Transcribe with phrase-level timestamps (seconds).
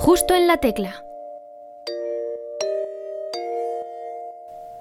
[0.00, 1.04] Justo en la tecla.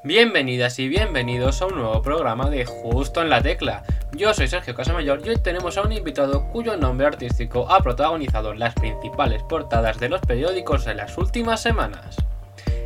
[0.01, 3.83] Bienvenidas y bienvenidos a un nuevo programa de Justo en la Tecla.
[4.13, 8.53] Yo soy Sergio Casamayor y hoy tenemos a un invitado cuyo nombre artístico ha protagonizado
[8.53, 12.15] las principales portadas de los periódicos en las últimas semanas.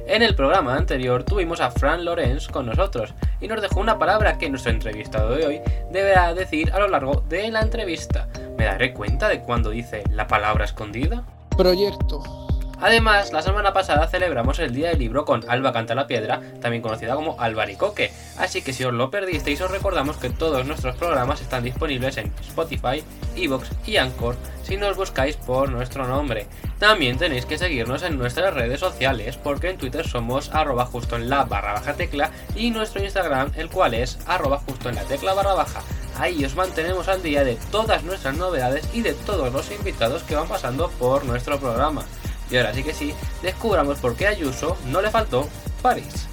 [0.07, 4.39] En el programa anterior tuvimos a Fran Lorenz con nosotros y nos dejó una palabra
[4.39, 5.61] que nuestro entrevistado de hoy
[5.91, 8.27] deberá decir a lo largo de la entrevista.
[8.57, 11.23] ¿Me daré cuenta de cuando dice la palabra escondida?
[11.57, 12.23] Proyecto.
[12.81, 16.81] Además, la semana pasada celebramos el Día del Libro con Alba Canta la Piedra, también
[16.81, 21.39] conocida como Albaricoque, así que si os lo perdisteis os recordamos que todos nuestros programas
[21.41, 23.03] están disponibles en Spotify,
[23.37, 26.47] Evox y Anchor si nos buscáis por nuestro nombre.
[26.79, 31.29] También tenéis que seguirnos en nuestras redes sociales porque en Twitter somos arroba justo en
[31.29, 35.33] la barra baja tecla y nuestro Instagram el cual es arroba justo en la tecla
[35.33, 35.81] barra baja.
[36.17, 40.35] Ahí os mantenemos al día de todas nuestras novedades y de todos los invitados que
[40.35, 42.05] van pasando por nuestro programa.
[42.49, 45.47] Y ahora sí que sí, descubramos por qué a Ayuso no le faltó
[45.81, 46.27] París.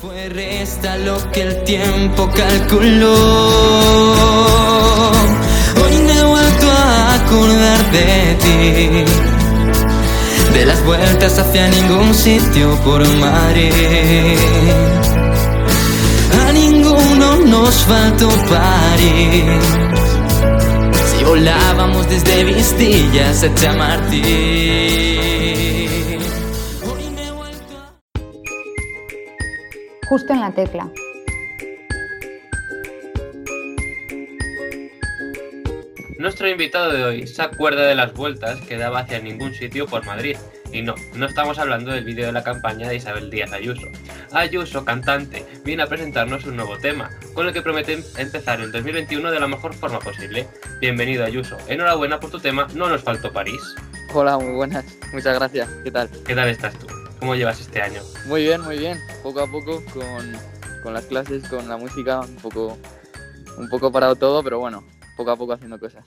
[0.00, 3.14] Fue resta lo que el tiempo calculó.
[5.82, 9.04] Hoy me he vuelto a acordar de ti.
[10.56, 14.38] De las vueltas hacia ningún sitio por Madrid.
[17.60, 19.42] Nos faltó París.
[21.06, 24.22] Si volábamos desde Vistillas a Chamartín.
[30.08, 30.88] Justo en la tecla.
[36.20, 40.06] Nuestro invitado de hoy se acuerda de las vueltas que daba hacia ningún sitio por
[40.06, 40.36] Madrid.
[40.72, 43.86] Y no, no estamos hablando del vídeo de la campaña de Isabel Díaz Ayuso.
[44.32, 49.30] Ayuso, cantante, viene a presentarnos un nuevo tema, con el que promete empezar el 2021
[49.30, 50.46] de la mejor forma posible.
[50.80, 53.60] Bienvenido Ayuso, enhorabuena por tu tema No nos faltó París.
[54.12, 54.84] Hola, muy buenas.
[55.12, 55.68] Muchas gracias.
[55.84, 56.10] ¿Qué tal?
[56.24, 56.86] ¿Qué tal estás tú?
[57.18, 58.00] ¿Cómo llevas este año?
[58.26, 58.98] Muy bien, muy bien.
[59.22, 60.32] Poco a poco con,
[60.82, 62.78] con las clases, con la música, un poco,
[63.56, 64.84] un poco parado todo, pero bueno,
[65.16, 66.04] poco a poco haciendo cosas.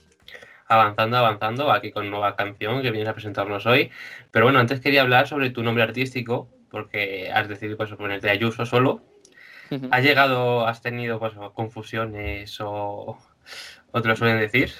[0.72, 3.90] Avanzando, avanzando, aquí con nueva canción que vienes a presentarnos hoy.
[4.30, 8.64] Pero bueno, antes quería hablar sobre tu nombre artístico, porque has decidido pues, ponerte Ayuso
[8.64, 9.02] solo.
[9.90, 13.18] ¿Has llegado, has tenido pues, confusiones o,
[13.90, 14.72] o te lo suelen decir?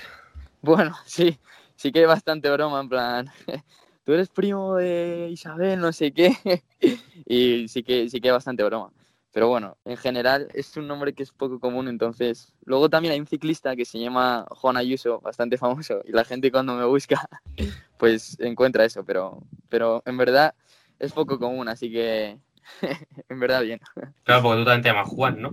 [0.63, 1.39] Bueno, sí,
[1.77, 3.31] sí que hay bastante broma, en plan,
[4.07, 6.63] tú eres primo de Isabel, no sé qué,
[7.27, 8.93] y sí que, sí que hay bastante broma.
[9.33, 12.53] Pero bueno, en general es un nombre que es poco común, entonces...
[12.65, 16.53] Luego también hay un ciclista que se llama Juan Ayuso, bastante famoso, y la gente
[16.53, 17.29] cuando me busca,
[17.99, 20.55] pues encuentra eso, pero, pero en verdad
[20.99, 22.39] es poco común, así que
[23.29, 23.81] en verdad bien.
[24.25, 25.53] Claro, porque tú también te llamas Juan, ¿no?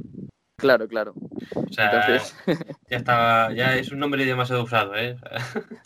[0.60, 1.14] Claro, claro.
[1.56, 2.36] O sea, Entonces,
[2.90, 5.18] ya está, ya es un nombre demasiado usado, ¿eh?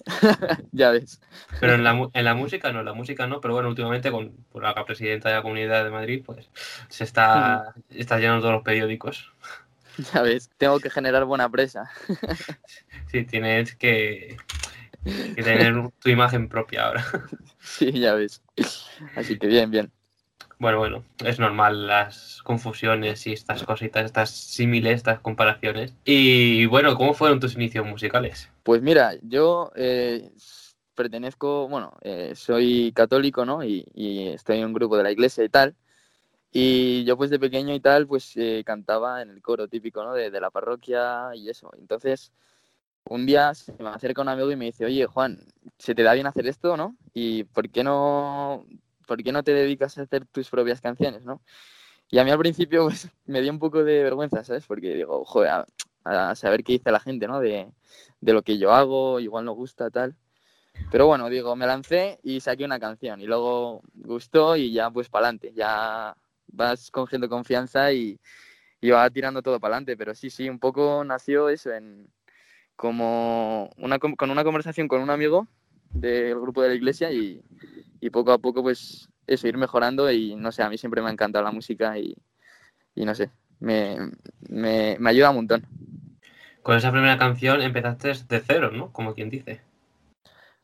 [0.71, 1.21] ya ves.
[1.59, 4.31] Pero en la, en la música no, en la música no, pero bueno, últimamente con
[4.51, 6.49] por la presidenta de la Comunidad de Madrid, pues
[6.89, 9.31] se está, está llenando todos los periódicos.
[10.13, 11.89] Ya ves, tengo que generar buena presa.
[13.11, 14.37] Sí, tienes que,
[15.03, 17.05] que tener tu imagen propia ahora.
[17.59, 18.41] Sí, ya ves.
[19.15, 19.91] Así que bien, bien.
[20.59, 25.93] Bueno, bueno, es normal las confusiones y estas cositas, estas símiles, estas comparaciones.
[26.05, 28.49] Y bueno, ¿cómo fueron tus inicios musicales?
[28.63, 30.31] Pues mira, yo eh,
[30.95, 33.63] pertenezco, bueno, eh, soy católico, ¿no?
[33.63, 33.85] Y,
[34.33, 35.75] estoy en un grupo de la iglesia y tal.
[36.51, 40.13] Y yo pues de pequeño y tal, pues eh, cantaba en el coro típico, ¿no?
[40.13, 41.71] De, de la parroquia y eso.
[41.79, 42.31] Entonces,
[43.05, 45.39] un día se me acerca un amigo y me dice, oye, Juan,
[45.77, 46.95] ¿se te da bien hacer esto, no?
[47.13, 48.65] ¿Y por qué no,
[49.05, 51.41] por qué no te dedicas a hacer tus propias canciones, no?
[52.09, 54.65] Y a mí al principio pues me dio un poco de vergüenza, ¿sabes?
[54.65, 55.65] Porque digo, joder, a,
[56.03, 57.39] a saber qué dice la gente, ¿no?
[57.39, 57.71] De,
[58.21, 60.15] de lo que yo hago, igual no gusta, tal.
[60.91, 65.09] Pero bueno, digo, me lancé y saqué una canción y luego gustó y ya pues
[65.09, 66.15] para adelante, ya
[66.47, 68.19] vas cogiendo confianza y,
[68.81, 69.97] y va tirando todo para adelante.
[69.97, 72.07] Pero sí, sí, un poco nació eso en
[72.75, 75.47] como una, con una conversación con un amigo
[75.91, 77.41] del grupo de la iglesia y,
[78.03, 81.07] y poco a poco pues eso, ir mejorando y no sé, a mí siempre me
[81.07, 82.13] ha encantado la música y,
[82.95, 84.11] y no sé, me,
[84.49, 85.65] me, me ayuda un montón.
[86.63, 88.91] Con esa primera canción empezaste de cero, ¿no?
[88.91, 89.61] Como quien dice.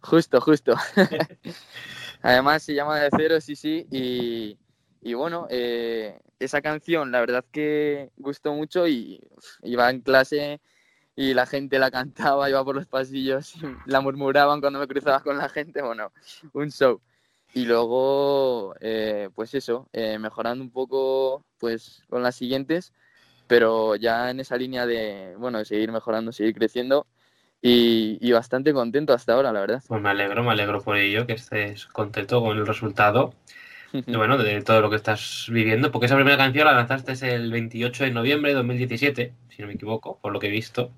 [0.02, 0.76] Justo, justo.
[2.22, 3.88] Además se llama De Cero, sí, sí.
[3.90, 4.58] Y,
[5.02, 9.22] y bueno, eh, esa canción la verdad que gustó mucho y
[9.64, 10.60] iba en clase
[11.16, 15.22] y la gente la cantaba, iba por los pasillos, y la murmuraban cuando me cruzaba
[15.22, 15.82] con la gente.
[15.82, 16.12] Bueno,
[16.52, 17.02] un show.
[17.54, 22.94] Y luego, eh, pues eso, eh, mejorando un poco pues con las siguientes,
[23.48, 27.08] pero ya en esa línea de, bueno, de seguir mejorando, seguir creciendo.
[27.62, 29.84] y, y bastante contento hasta ahora, la verdad.
[29.88, 33.34] Pues me alegro, me alegro por ello, que estés contento con el resultado.
[34.08, 37.52] Y bueno, de todo lo que estás viviendo, porque esa primera canción la lanzaste el
[37.52, 40.92] 28 de noviembre de 2017, si no me equivoco, por lo que he visto.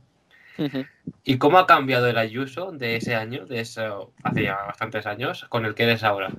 [1.24, 5.46] ¿Y cómo ha cambiado el Ayuso de ese año, de eso, hace ya bastantes años,
[5.50, 6.32] con el que eres ahora?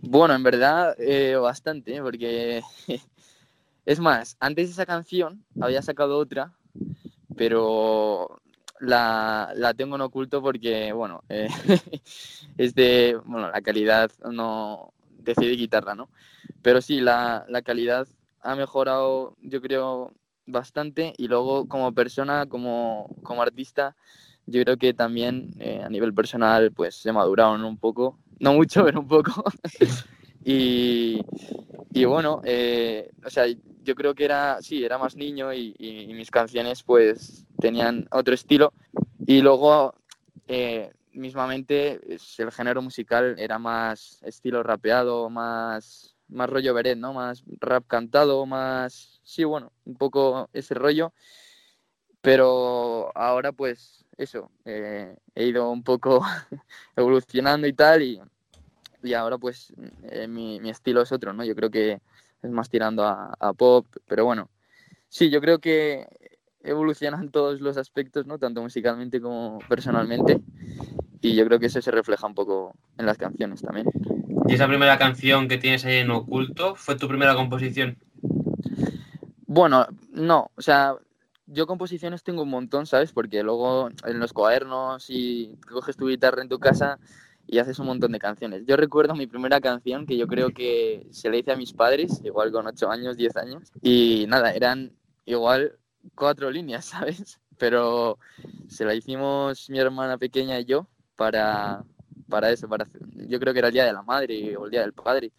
[0.00, 2.62] Bueno, en verdad, eh, bastante, porque
[3.86, 6.52] es más, antes de esa canción había sacado otra,
[7.36, 8.42] pero
[8.80, 11.48] la, la tengo en oculto porque, bueno, eh,
[12.58, 16.08] es de, bueno, la calidad no decidí quitarla, ¿no?
[16.62, 18.08] Pero sí, la, la calidad
[18.40, 20.12] ha mejorado, yo creo,
[20.46, 23.96] bastante y luego como persona, como, como artista,
[24.46, 28.84] yo creo que también eh, a nivel personal pues se maduraron un poco, no mucho,
[28.84, 29.44] pero un poco.
[30.44, 31.20] y,
[31.92, 33.44] y, bueno, eh, o sea,
[33.84, 38.34] yo creo que era, sí, era más niño y, y, mis canciones pues tenían otro
[38.34, 38.72] estilo.
[39.26, 39.94] Y luego,
[40.48, 42.00] eh, mismamente,
[42.38, 47.12] el género musical era más estilo rapeado, más, más rollo beret, ¿no?
[47.12, 51.12] Más rap cantado, más, sí, bueno, un poco ese rollo.
[52.20, 56.22] Pero ahora pues eso, eh, he ido un poco
[56.96, 58.20] evolucionando y tal y,
[59.02, 59.72] y ahora pues
[60.04, 61.44] eh, mi, estilo es otro, ¿no?
[61.44, 62.00] Yo creo que
[62.42, 64.50] es más tirando a, a, pop, pero bueno,
[65.08, 66.06] sí, yo creo que
[66.62, 68.38] evolucionan todos los aspectos, ¿no?
[68.38, 70.40] Tanto musicalmente como personalmente
[71.20, 73.86] y yo creo que eso se refleja un poco en las canciones también.
[74.52, 77.96] ¿Y esa primera canción que tienes ahí en oculto fue tu primera composición?
[79.46, 80.94] Bueno, no, o sea,
[81.46, 83.12] yo composiciones tengo un montón, ¿sabes?
[83.12, 86.98] Porque luego en los cuadernos y coges tu guitarra en tu casa
[87.46, 88.64] y haces un montón de canciones.
[88.66, 92.20] Yo recuerdo mi primera canción que yo creo que se le hice a mis padres,
[92.22, 94.92] igual con 8 años, 10 años, y nada, eran
[95.24, 95.78] igual
[96.14, 97.40] cuatro líneas, ¿sabes?
[97.56, 98.18] Pero
[98.68, 101.84] se la hicimos mi hermana pequeña y yo para,
[102.32, 102.88] para eso, para,
[103.28, 105.32] yo creo que era el Día de la Madre o el Día del Padre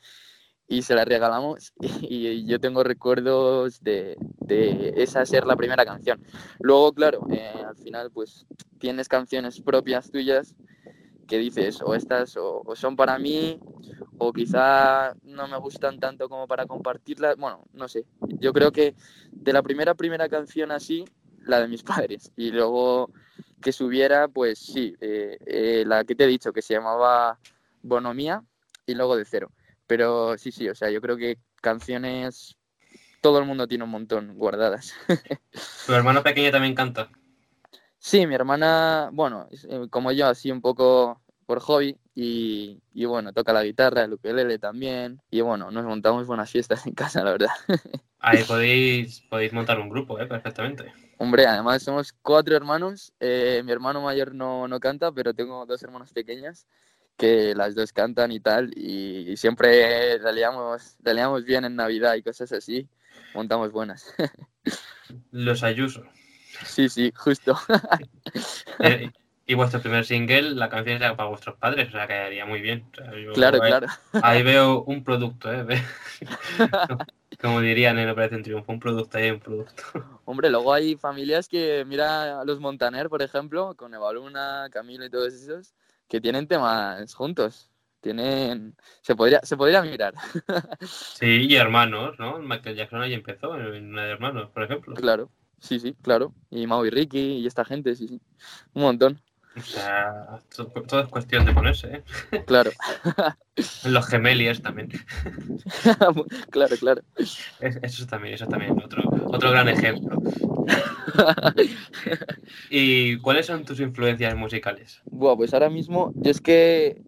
[0.67, 6.21] y se la regalamos y, yo tengo recuerdos de, de, esa ser la primera canción.
[6.59, 8.45] Luego, claro, eh, al final pues
[8.77, 10.55] tienes canciones propias tuyas
[11.27, 13.59] que dices o estas o, o, son para mí
[14.19, 17.37] o quizá no me gustan tanto como para compartirlas.
[17.37, 18.05] Bueno, no sé.
[18.39, 18.95] Yo creo que
[19.31, 21.05] de la primera primera canción así,
[21.45, 23.11] la de mis padres y luego
[23.61, 27.39] que subiera, pues sí, eh, eh, la que te he dicho que se llamaba
[27.81, 28.43] Bonomía
[28.85, 29.51] y luego de cero.
[29.87, 32.57] Pero sí, sí, o sea, yo creo que canciones
[33.21, 34.93] todo el mundo tiene un montón guardadas.
[35.87, 37.09] ¿Tu hermano pequeño también canta?
[37.97, 43.33] Sí, mi hermana, bueno, eh, como yo, así un poco por hobby y, y, bueno,
[43.33, 47.31] toca la guitarra, el ukelele también y bueno, nos montamos buenas fiestas en casa, la
[47.31, 47.49] verdad.
[48.19, 50.25] Ahí podéis, podéis montar un grupo, ¿eh?
[50.25, 50.93] Perfectamente.
[51.17, 55.83] Hombre, además somos cuatro hermanos, eh, mi hermano mayor no, no canta, pero tengo dos
[55.83, 56.67] hermanas pequeñas
[57.17, 62.23] que las dos cantan y tal, y, y siempre la liamos bien en Navidad y
[62.23, 62.87] cosas así,
[63.33, 64.13] montamos buenas.
[65.31, 66.03] Los Ayuso.
[66.65, 67.57] Sí, sí, justo.
[68.79, 69.11] eh,
[69.45, 72.85] y vuestro primer single, la canción es para vuestros padres, o sea, quedaría muy bien.
[72.93, 73.87] O sea, claro, ahí, claro.
[74.21, 75.65] Ahí veo un producto, ¿eh?
[77.41, 79.83] Como dirían en Operación Triunfo, un producto ahí, un producto.
[80.25, 85.03] Hombre, luego hay familias que, mira a los Montaner, por ejemplo, con Eva Luna, Camilo
[85.03, 85.73] y todos esos,
[86.07, 87.69] que tienen temas juntos.
[87.99, 88.75] Tienen.
[89.01, 90.13] Se podría, se podría mirar.
[90.81, 92.37] Sí, y hermanos, ¿no?
[92.39, 94.93] Michael Jackson ahí empezó, en una de hermanos, por ejemplo.
[94.93, 96.33] Claro, sí, sí, claro.
[96.49, 98.21] Y Mau y Ricky y esta gente, sí, sí.
[98.73, 99.21] Un montón.
[99.55, 100.39] O sea,
[100.87, 102.03] todo es cuestión de ponerse, ¿eh?
[102.47, 102.71] Claro.
[103.85, 104.89] Los gemeliers también.
[106.49, 107.01] claro, claro.
[107.59, 110.17] Eso también, eso también, otro, otro gran ejemplo.
[112.71, 115.01] ¿Y cuáles son tus influencias musicales?
[115.05, 117.03] Buah, pues ahora mismo, yo es que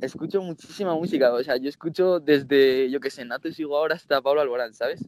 [0.00, 4.22] escucho muchísima música, o sea, yo escucho desde, yo que sé, Nato sigo ahora hasta
[4.22, 5.04] Pablo Alborán, ¿sabes?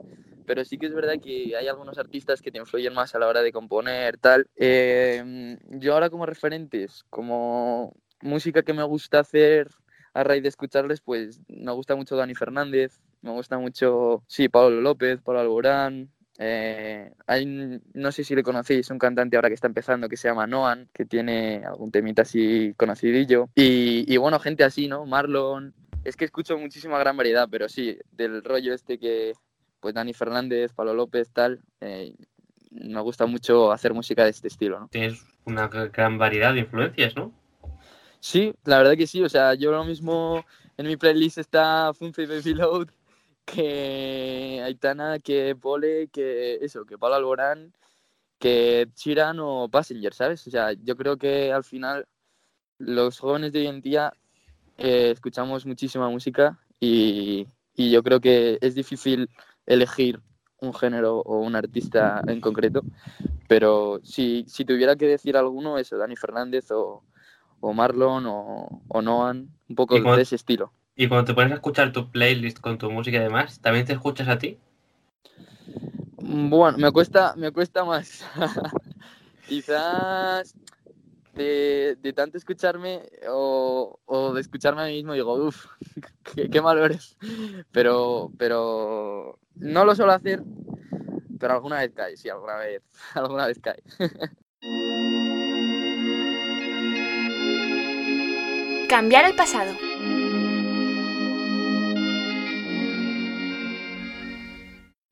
[0.50, 3.28] Pero sí que es verdad que hay algunos artistas que te influyen más a la
[3.28, 4.49] hora de componer, tal.
[4.57, 9.69] Eh, yo ahora como referentes, como música que me gusta hacer
[10.12, 14.80] a raíz de escucharles, pues me gusta mucho Dani Fernández, me gusta mucho, sí, Pablo
[14.80, 17.12] López, Pablo Alborán, eh,
[17.95, 20.88] no sé si le conocéis, un cantante ahora que está empezando que se llama Noan,
[20.92, 23.50] que tiene algún temita así conocidillo.
[23.54, 25.07] Y, bueno, gente así, ¿no?
[25.07, 25.75] Marlon.
[26.02, 29.35] Es que escucho muchísima gran variedad, pero sí, del rollo este que,
[29.80, 32.14] pues Dani Fernández, Pablo López, tal, eh,
[32.70, 34.88] me gusta mucho hacer música de este estilo, ¿no?
[34.88, 37.32] Tienes una gran variedad de influencias, ¿no?
[38.20, 40.44] Sí, la verdad que sí, o sea, yo lo mismo
[40.76, 42.88] en mi playlist está Funce y Baby Load,
[43.44, 47.72] que Aitana, que Pole, que eso, que Pablo Alborán,
[48.38, 50.46] que Chiran o Passenger, ¿sabes?
[50.46, 52.06] O sea, yo creo que al final
[52.78, 54.12] los jóvenes de hoy en día
[54.78, 59.28] eh, escuchamos muchísima música y, y yo creo que es difícil
[59.70, 60.20] elegir
[60.60, 62.82] un género o un artista en concreto,
[63.48, 67.04] pero si, si tuviera que decir alguno, eso, Dani Fernández o,
[67.60, 70.72] o Marlon o, o Noan, un poco ¿Y cuál- de ese estilo.
[70.96, 73.94] Y cuando te pones a escuchar tu playlist con tu música y demás, ¿también te
[73.94, 74.58] escuchas a ti?
[76.18, 78.24] Mm, Bueno, me cuesta, me cuesta más.
[79.46, 80.54] Quizás
[81.42, 85.66] de, tanto escucharme o, o de escucharme a mí mismo digo, uff,
[86.35, 87.16] qué, qué malo eres.
[87.73, 90.42] Pero, pero no lo suelo hacer,
[91.38, 92.82] pero alguna vez cae, sí, alguna vez,
[93.14, 93.82] alguna vez cae.
[98.88, 99.89] Cambiar el pasado.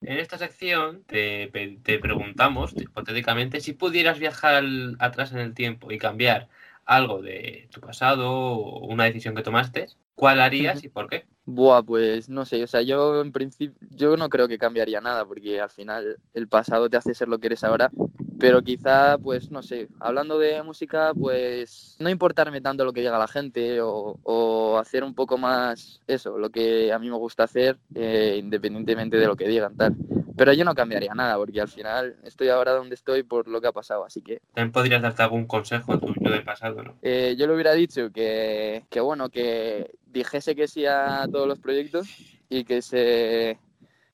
[0.08, 4.64] En esta sección te, te preguntamos, hipotéticamente, si pudieras viajar
[5.00, 6.48] atrás en el tiempo y cambiar
[6.86, 11.26] algo de tu pasado o una decisión que tomaste, ¿cuál harías y por qué?
[11.44, 15.26] Buah, pues no sé, o sea, yo en principio, yo no creo que cambiaría nada,
[15.26, 17.90] porque al final el pasado te hace ser lo que eres ahora,
[18.38, 23.18] pero quizá, pues no sé, hablando de música, pues no importarme tanto lo que diga
[23.18, 27.44] la gente o, o hacer un poco más eso, lo que a mí me gusta
[27.44, 29.94] hacer, eh, independientemente de lo que digan, tal.
[30.36, 33.66] Pero yo no cambiaría nada, porque al final estoy ahora donde estoy por lo que
[33.68, 36.94] ha pasado, así que También podrías darte algún consejo a tu yo del pasado, ¿no?
[37.02, 41.58] eh, yo le hubiera dicho que, que, bueno, que dijese que sí a todos los
[41.58, 42.08] proyectos
[42.48, 43.58] y que se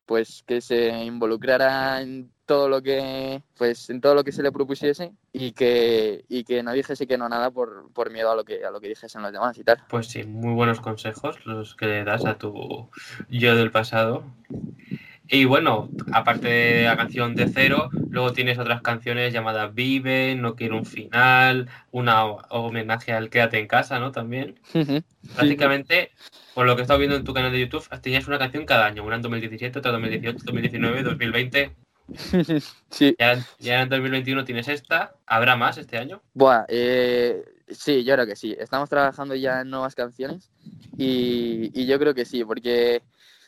[0.07, 4.53] pues que se involucrara en todo lo que pues en todo lo que se le
[4.53, 8.45] propusiese y que y que no dijese que no nada por, por miedo a lo
[8.45, 9.79] que a lo que dijesen los demás y tal.
[9.89, 12.91] Pues sí, muy buenos consejos los que le das a tu
[13.29, 14.25] yo del pasado.
[15.27, 20.55] Y bueno, aparte de la canción de cero, luego tienes otras canciones llamadas Vive, No
[20.55, 24.13] quiero un final, una ho- homenaje al Quédate en casa, ¿no?
[24.13, 24.61] También.
[25.35, 26.11] Prácticamente,
[26.55, 28.85] por lo que he estado viendo en tu canal de YouTube, tenías una canción cada
[28.85, 31.75] año, una en 2017, otra en 2018, 2019, 2020.
[32.91, 33.17] sí.
[33.19, 35.15] Y ahora, y ahora en 2021 tienes esta.
[35.27, 36.23] ¿Habrá más este año?
[36.35, 38.57] Buah, eh, sí, yo creo que sí.
[38.59, 40.51] Estamos trabajando ya en nuevas canciones
[40.97, 43.03] y, y yo creo que sí, porque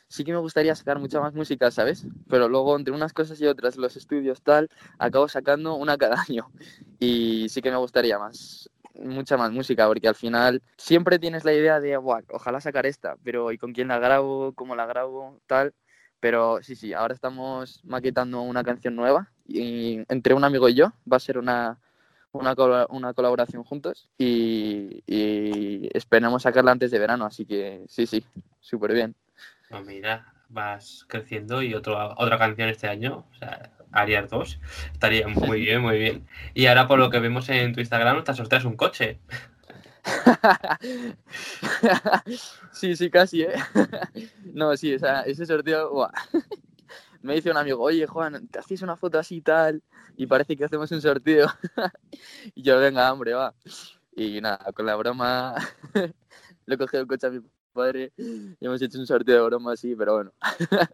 [0.09, 2.07] sí que me gustaría sacar mucha más música, ¿sabes?
[2.29, 6.51] Pero luego entre unas cosas y otras, los estudios tal, acabo sacando una cada año
[6.99, 11.53] y sí que me gustaría más, mucha más música, porque al final siempre tienes la
[11.53, 14.53] idea de, Buah, ojalá sacar esta, pero ¿y con quién la grabo?
[14.55, 15.41] ¿Cómo la grabo?
[15.47, 15.75] Tal.
[16.21, 20.93] Pero sí, sí, ahora estamos maquetando una canción nueva y entre un amigo y yo
[21.11, 21.79] va a ser una,
[22.33, 22.55] una,
[22.89, 28.25] una colaboración juntos y, y esperemos sacarla antes de verano, así que sí, sí,
[28.61, 29.15] súper bien.
[29.71, 34.61] No, mira, vas creciendo y otro, otra canción este año, o sea, harías dos.
[34.93, 36.27] Estaría muy bien, muy bien.
[36.55, 39.19] Y ahora, por lo que vemos en tu Instagram, te sorteas un coche.
[42.73, 43.55] sí, sí, casi, ¿eh?
[44.55, 46.13] no, sí, o sea, ese sorteo, buah.
[47.23, 49.83] me dice un amigo, oye, Juan, ¿te hacéis una foto así y tal?
[50.17, 51.49] Y parece que hacemos un sorteo.
[52.55, 53.55] y yo, venga, hombre, va.
[54.15, 55.55] Y nada, con la broma,
[56.67, 57.41] le he cogido el coche a mi
[57.77, 60.33] padre y hemos hecho un sorteo de broma así, pero bueno,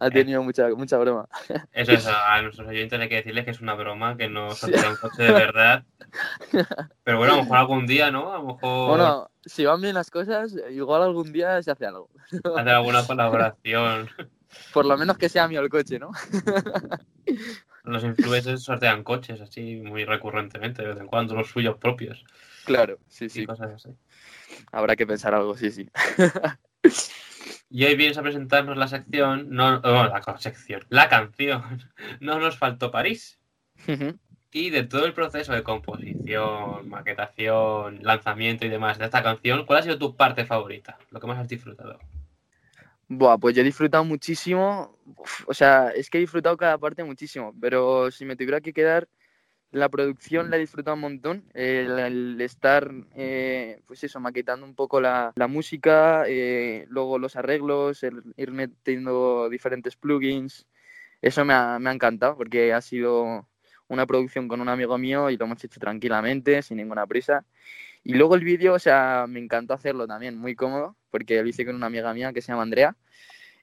[0.00, 1.28] ha tenido mucha, mucha broma.
[1.72, 4.90] Eso es, a nuestros oyentes hay que decirles que es una broma, que no sortea
[4.90, 5.84] un coche de verdad.
[7.04, 8.32] Pero bueno, a lo mejor algún día, ¿no?
[8.32, 12.10] A lo mejor Bueno, si van bien las cosas, igual algún día se hace algo.
[12.56, 14.10] hacer alguna colaboración.
[14.72, 16.10] Por lo menos que sea mío el coche, ¿no?
[17.84, 22.24] Los influencers sortean coches así muy recurrentemente, de vez en cuando, los suyos propios
[22.66, 23.46] Claro, sí, y sí.
[23.46, 23.96] cosas así.
[24.72, 25.88] Habrá que pensar algo, sí, sí.
[27.68, 31.62] Y hoy vienes a presentarnos la sección, no, oh, la sección, la canción,
[32.20, 33.40] No nos faltó París.
[34.52, 39.80] Y de todo el proceso de composición, maquetación, lanzamiento y demás de esta canción, ¿cuál
[39.80, 40.96] ha sido tu parte favorita?
[41.10, 41.98] Lo que más has disfrutado.
[43.08, 44.98] Buah, pues yo he disfrutado muchísimo.
[45.04, 47.54] Uf, o sea, es que he disfrutado cada parte muchísimo.
[47.60, 49.08] Pero si me tuviera que quedar,
[49.70, 51.44] la producción la he disfrutado un montón.
[51.54, 57.36] El, el estar, eh, pues eso, maquetando un poco la, la música, eh, luego los
[57.36, 60.66] arreglos, el ir metiendo diferentes plugins.
[61.20, 63.48] Eso me ha, me ha encantado porque ha sido
[63.88, 67.44] una producción con un amigo mío y lo hemos hecho tranquilamente, sin ninguna prisa.
[68.02, 71.66] Y luego el vídeo, o sea, me encantó hacerlo también, muy cómodo, porque lo hice
[71.66, 72.96] con una amiga mía que se llama Andrea.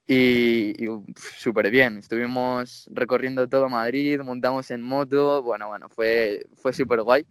[0.06, 6.74] Y, y, súper bien, estuvimos recorriendo todo Madrid, montamos en moto, bueno, bueno, fue, fue
[6.74, 7.26] súper guay.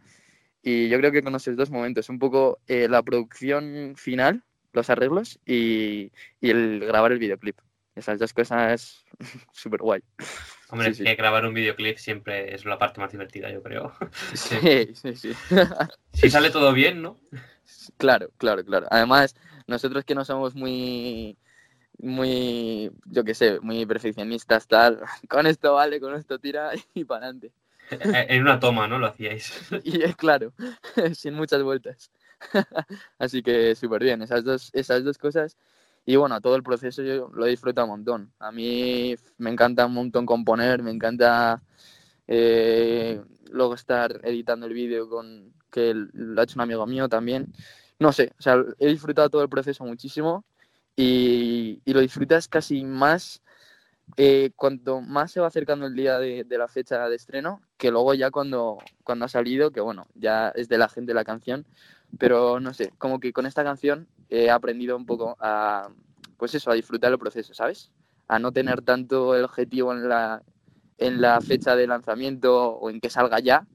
[0.62, 4.88] Y yo creo que con esos dos momentos, un poco eh, la producción final, los
[4.90, 7.58] arreglos y, y el grabar el videoclip.
[7.94, 9.04] Esas dos cosas
[9.52, 10.00] súper guay.
[10.70, 11.04] Hombre, Sí, sí.
[11.04, 13.92] que grabar un videoclip siempre es la parte más divertida, yo creo.
[14.32, 15.32] Sí, sí, sí.
[16.14, 17.20] Si sale todo bien, ¿no?
[17.98, 18.86] Claro, claro, claro.
[18.90, 19.34] Además,
[19.66, 21.36] nosotros que no somos muy,
[21.98, 27.26] muy, yo qué sé, muy perfeccionistas, tal, con esto vale, con esto tira y para
[27.26, 27.52] adelante.
[27.90, 28.98] En una toma, ¿no?
[28.98, 29.52] Lo hacíais.
[29.84, 30.52] Y es claro,
[31.14, 32.10] sin muchas vueltas.
[33.18, 35.56] Así que súper bien, esas dos, esas dos cosas.
[36.04, 38.32] Y bueno, todo el proceso yo lo disfruto un montón.
[38.38, 41.62] A mí me encanta un montón componer, me encanta
[42.26, 43.20] eh,
[43.50, 47.52] luego estar editando el vídeo con que lo ha hecho un amigo mío también.
[47.98, 50.44] No sé, o sea, he disfrutado todo el proceso muchísimo
[50.96, 53.42] y, y lo disfrutas casi más
[54.16, 57.90] eh, cuanto más se va acercando el día de, de la fecha de estreno, que
[57.90, 61.66] luego ya cuando, cuando ha salido, que bueno, ya es de la gente la canción,
[62.18, 65.88] pero no sé, como que con esta canción he aprendido un poco a,
[66.36, 67.90] pues eso, a disfrutar el proceso, ¿sabes?
[68.28, 70.42] A no tener tanto el objetivo en la,
[70.98, 73.66] en la fecha de lanzamiento o en que salga ya,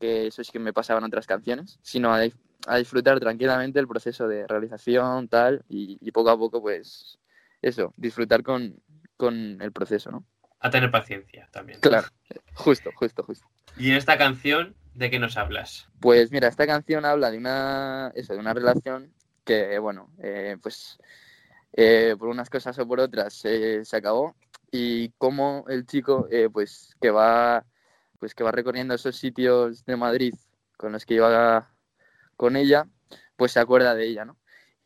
[0.00, 2.20] que eso es que me pasaba en otras canciones, sino a,
[2.66, 7.18] a disfrutar tranquilamente el proceso de realización, tal, y, y poco a poco, pues,
[7.62, 8.80] eso, disfrutar con,
[9.16, 10.24] con el proceso, ¿no?
[10.60, 11.78] A tener paciencia también.
[11.80, 12.08] Claro,
[12.54, 13.46] justo, justo, justo.
[13.76, 15.88] Y en esta canción, ¿de qué nos hablas?
[16.00, 19.12] Pues mira, esta canción habla de una, eso, de una relación
[19.44, 20.98] que, bueno, eh, pues
[21.72, 24.36] eh, por unas cosas o por otras eh, se acabó
[24.70, 27.64] y cómo el chico, pues que va,
[28.18, 30.34] pues que va recorriendo esos sitios de Madrid
[30.76, 31.70] con los que iba
[32.38, 32.88] con ella,
[33.36, 34.38] pues se acuerda de ella, ¿no?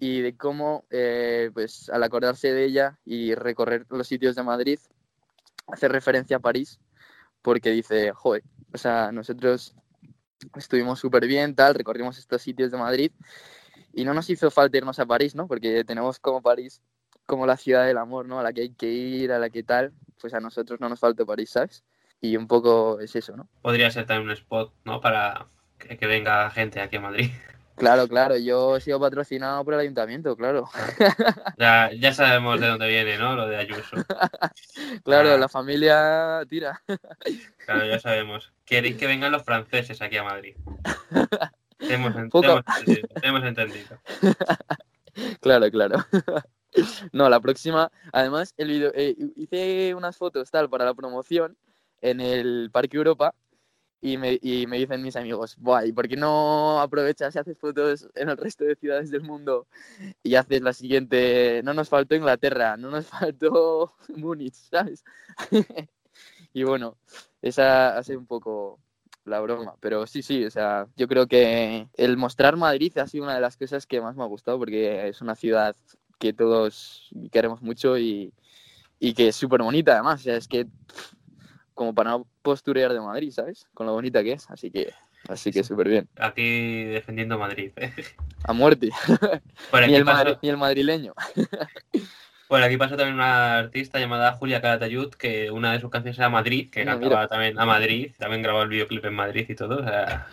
[0.03, 4.81] y de cómo, eh, pues al acordarse de ella y recorrer los sitios de Madrid,
[5.69, 6.81] hace referencia a París,
[7.41, 8.43] porque dice, joder,
[8.75, 9.77] o sea, nosotros
[10.57, 13.13] estuvimos súper bien, tal, recorrimos estos sitios de Madrid
[13.93, 15.47] y no nos hizo falta irnos a París, ¿no?
[15.47, 16.83] Porque tenemos como París
[17.25, 18.41] como la ciudad del amor, ¿no?
[18.41, 20.99] A la que hay que ir, a la que tal, pues a nosotros no nos
[20.99, 21.85] falta París, ¿sabes?
[22.21, 23.49] Y un poco es eso, ¿no?
[23.63, 25.01] Podría ser también un spot, ¿no?
[25.01, 25.47] Para
[25.89, 27.31] que, que venga gente aquí a Madrid.
[27.75, 30.69] Claro, claro, yo he sido patrocinado por el ayuntamiento, claro.
[31.59, 33.35] Ya, ya sabemos de dónde viene, ¿no?
[33.35, 33.97] Lo de Ayuso.
[35.05, 35.39] Claro, Ah.
[35.39, 36.83] la familia tira.
[37.65, 38.53] Claro, ya sabemos.
[38.65, 40.55] Queréis que vengan los franceses aquí a Madrid.
[41.81, 42.63] Hemos, entendido.
[43.21, 43.99] te hemos entendido.
[45.41, 45.97] Claro, claro.
[47.13, 47.91] No, la próxima.
[48.15, 51.59] Además, el video, eh, hice unas fotos tal para la promoción
[52.01, 53.35] en el Parque Europa
[54.05, 57.57] y me, y me dicen mis amigos, Buah, ¿y por qué no aprovechas y haces
[57.57, 59.69] fotos en el resto de ciudades del mundo
[60.25, 61.63] y haces la siguiente?
[61.63, 65.05] No nos faltó Inglaterra, no nos faltó Múnich, ¿sabes?
[66.53, 66.97] y bueno,
[67.43, 68.81] esa ha sido un poco
[69.25, 73.23] la broma, pero sí, sí, o sea, yo creo que el mostrar Madrid ha sido
[73.23, 75.77] una de las cosas que más me ha gustado porque es una ciudad
[76.19, 78.35] que todos queremos mucho y,
[78.99, 80.67] y que es súper bonita además, o sea, es que
[81.83, 83.67] como para no posturear de Madrid, ¿sabes?
[83.75, 84.93] Con lo bonita que es, así que
[85.29, 86.09] así que súper bien.
[86.17, 87.73] Aquí defendiendo Madrid.
[87.77, 87.93] ¿eh?
[88.45, 88.91] A muerte,
[89.89, 91.13] ni el, pasó, madri- ni el madrileño.
[92.49, 96.29] por aquí pasó también una artista llamada Julia Calatayud, que una de sus canciones era
[96.29, 97.29] Madrid, que Mira, cantaba mira.
[97.29, 99.81] también a Madrid, también grabó el videoclip en Madrid y todo.
[99.81, 100.29] O sea,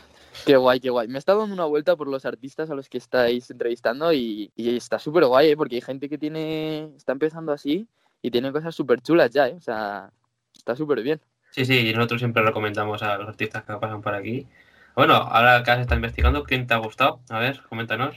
[0.46, 1.08] Qué guay, qué guay.
[1.08, 4.76] Me estado dando una vuelta por los artistas a los que estáis entrevistando y, y
[4.78, 5.58] está súper guay, ¿eh?
[5.58, 7.88] porque hay gente que tiene está empezando así
[8.22, 9.56] y tiene cosas súper chulas ya, ¿eh?
[9.58, 10.12] O sea,
[10.56, 11.20] está súper bien.
[11.52, 14.48] Sí, sí, nosotros siempre recomendamos a los artistas que pasan por aquí.
[14.96, 17.22] Bueno, ahora que has estado investigando, ¿quién te ha gustado?
[17.30, 18.16] A ver, coméntanos.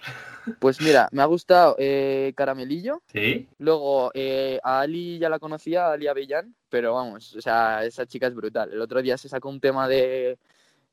[0.59, 3.03] Pues mira, me ha gustado eh, Caramelillo.
[3.13, 7.85] Sí, Luego, eh, a Ali ya la conocía, a Ali Avellán, pero vamos, o sea,
[7.85, 8.73] esa chica es brutal.
[8.73, 10.39] El otro día se sacó un tema de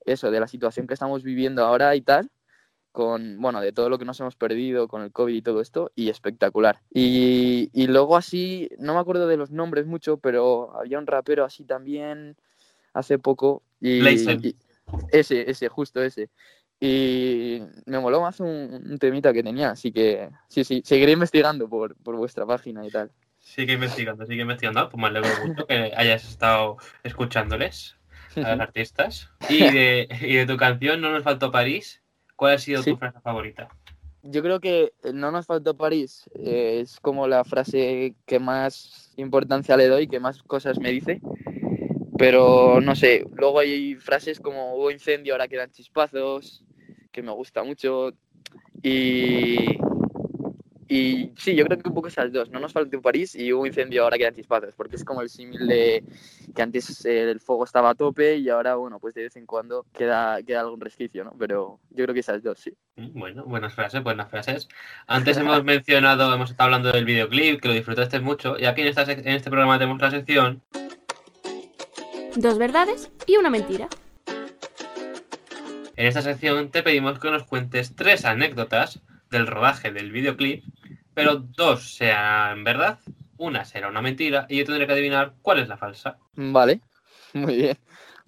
[0.05, 2.29] eso, de la situación que estamos viviendo ahora y tal,
[2.91, 5.91] con, bueno, de todo lo que nos hemos perdido con el COVID y todo esto,
[5.95, 6.81] y espectacular.
[6.91, 11.45] Y, y luego así, no me acuerdo de los nombres mucho, pero había un rapero
[11.45, 12.35] así también
[12.93, 13.63] hace poco.
[13.79, 14.05] Y,
[15.11, 16.29] ese, ese, justo ese.
[16.79, 21.67] Y me moló más un, un temita que tenía, así que sí, sí, seguiré investigando
[21.67, 23.11] por, por vuestra página y tal.
[23.39, 24.89] sigue investigando, sigue investigando.
[24.89, 27.97] Pues me alegro mucho que hayas estado escuchándoles
[28.37, 29.29] a los artistas.
[29.49, 32.01] Y de, y de tu canción, No nos faltó París,
[32.39, 32.91] ¿cuál ha sido Sí.
[32.91, 33.67] tu frase favorita?
[34.23, 39.75] Yo creo que no nos faltó París, eh, es como la frase que más importancia
[39.75, 41.19] le doy, que más cosas me dice.
[42.17, 46.63] Pero no sé, luego hay frases como hubo incendio, ahora quedan chispazos,
[47.11, 48.11] que me gusta mucho.
[48.81, 49.77] Y,
[50.89, 52.49] y sí, yo creo que un poco esas dos.
[52.49, 55.67] No nos faltó París y hubo incendio, ahora quedan chispazos, porque es como el símil
[55.67, 56.03] de
[56.53, 59.45] que antes eh, el fuego estaba a tope y ahora, bueno, pues de vez en
[59.45, 61.33] cuando queda, queda algún resquicio, ¿no?
[61.37, 62.73] Pero yo creo que esas dos, sí.
[62.97, 64.67] Bueno, buenas frases, buenas frases.
[65.07, 68.87] Antes hemos mencionado, hemos estado hablando del videoclip, que lo disfrutaste mucho, y aquí en,
[68.87, 70.61] esta sec- en este programa tenemos la sección
[72.35, 73.87] Dos verdades y una mentira.
[75.95, 80.63] En esta sección te pedimos que nos cuentes tres anécdotas del rodaje del videoclip,
[81.19, 82.97] pero dos sean verdad,
[83.37, 86.17] una será una mentira y yo tendré que adivinar cuál es la falsa.
[86.33, 86.79] Vale,
[87.33, 87.77] muy bien.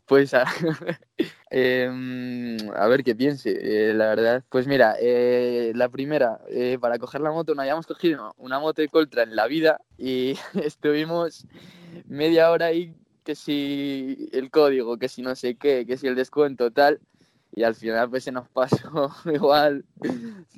[0.05, 0.43] Pues a,
[1.49, 4.43] em, ver qué piense, eh, la verdad.
[4.49, 8.81] Pues mira, eh, la primera, eh, para coger la moto no habíamos cogido una moto
[8.81, 11.47] de Coltra en la vida y estuvimos
[12.07, 16.15] media hora ahí, que si el código, que si no sé qué, que si el
[16.15, 16.99] descuento, tal.
[17.53, 19.85] Y al final pues se nos pasó igual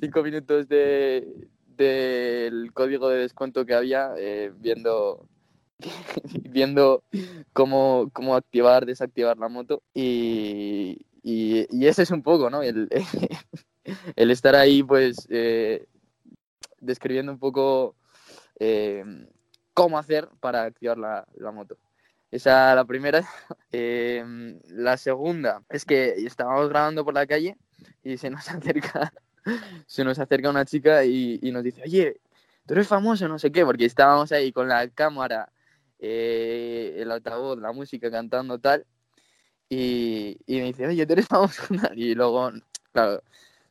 [0.00, 4.12] cinco minutos de, del código de descuento que había
[4.58, 5.28] viendo
[6.50, 7.04] viendo
[7.52, 9.82] cómo, cómo activar, desactivar la moto.
[9.92, 12.62] Y, y, ese es un poco, ¿no?
[12.62, 12.88] El,
[14.16, 15.86] el estar ahí, pues, eh,
[16.80, 17.96] describiendo un poco
[18.58, 19.04] eh,
[19.72, 21.78] cómo hacer para activar la, la moto.
[22.30, 23.26] Esa la primera.
[23.76, 24.24] Eh,
[24.68, 27.56] la segunda es que estábamos grabando por la calle
[28.04, 29.12] y se nos acerca,
[29.86, 32.20] se nos acerca una chica y, nos dice, oye,
[32.66, 35.52] tú eres famoso, no sé qué, porque estábamos ahí con la cámara
[35.98, 38.86] eh, el altavoz, la música cantando tal.
[39.68, 41.62] Y, y me dice, oye, ¿tú eres famoso?
[41.96, 42.52] Y luego,
[42.92, 43.22] claro,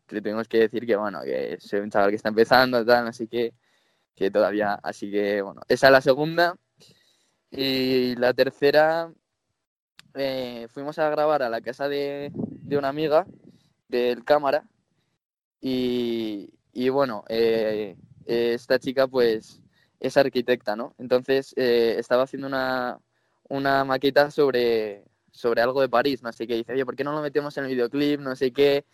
[0.09, 3.27] le tenemos que decir que, bueno, que soy un chaval que está empezando, tal, así
[3.27, 3.53] que,
[4.15, 6.55] que todavía, así que, bueno, esa es la segunda.
[7.51, 9.11] Y la tercera,
[10.15, 13.25] eh, fuimos a grabar a la casa de, de una amiga
[13.87, 14.65] del cámara
[15.65, 17.95] y, y bueno, eh,
[18.25, 19.61] esta chica pues
[19.97, 20.93] es arquitecta, ¿no?
[20.99, 22.99] Entonces eh, estaba haciendo una,
[23.47, 26.55] una maqueta sobre, sobre algo de París, no sé qué.
[26.55, 28.19] Dice, oye, ¿por qué no lo metemos en el videoclip?
[28.19, 28.85] No sé qué.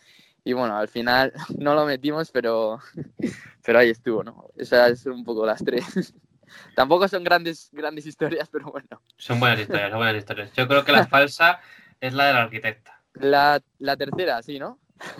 [0.43, 2.77] Y bueno, al final no lo metimos, pero,
[3.65, 4.51] pero ahí estuvo, ¿no?
[4.55, 6.13] Esas son un poco las tres.
[6.75, 9.01] Tampoco son grandes, grandes historias, pero bueno.
[9.17, 10.53] Son buenas historias, son buenas historias.
[10.53, 11.61] Yo creo que la falsa
[11.99, 13.01] es la de la arquitecta.
[13.15, 14.79] La, la tercera, sí, ¿no?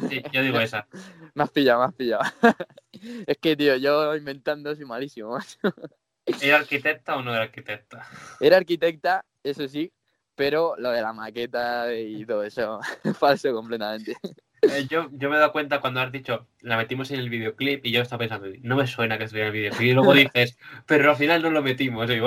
[0.10, 0.88] Sí, yo digo esa.
[1.34, 2.24] me has pillado, me has pillado.
[3.28, 5.38] es que, tío, yo inventando soy malísimo.
[6.42, 8.08] ¿Era arquitecta o no era arquitecta?
[8.39, 9.92] Era arquitecta, eso sí,
[10.36, 12.80] pero lo de la maqueta y todo eso,
[13.18, 14.15] falso completamente.
[14.62, 17.86] Eh, yo, yo me he dado cuenta cuando has dicho, la metimos en el videoclip
[17.86, 19.89] y yo estaba pensando, no me suena que estuviera en el videoclip.
[19.89, 22.10] Y luego dices, pero al final no lo metimos.
[22.10, 22.20] Y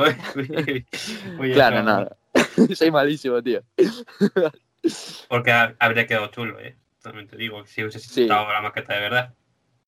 [1.53, 2.17] claro, nada.
[2.75, 3.63] Soy malísimo, tío.
[5.29, 6.77] Porque habría quedado chulo, ¿eh?
[7.03, 8.27] Totalmente digo, si hubiese sí.
[8.27, 9.35] la maqueta de verdad.